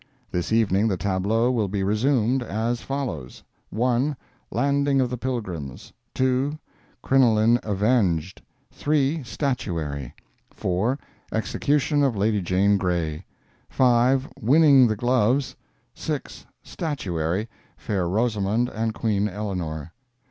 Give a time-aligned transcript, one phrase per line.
[0.31, 4.17] This evening the tableaux will be resumed, as follows: 1.
[4.49, 6.57] Landing of the Pilgrims; 2.
[7.03, 8.41] Crinoline Avenged;
[8.71, 9.21] 3.
[9.21, 10.15] Statuary;
[10.49, 10.97] 4.
[11.31, 13.25] Execution of Lady Jane Grey;
[13.69, 14.27] 5.
[14.41, 15.55] Winning the Gloves;
[15.93, 16.47] 6.
[16.63, 19.93] Statuary—Fair Rosamond and Queen Eleanor.